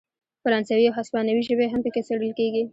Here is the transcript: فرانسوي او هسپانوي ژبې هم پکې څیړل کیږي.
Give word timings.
فرانسوي 0.43 0.85
او 0.87 0.95
هسپانوي 0.99 1.41
ژبې 1.47 1.65
هم 1.69 1.79
پکې 1.85 2.01
څیړل 2.07 2.31
کیږي. 2.39 2.63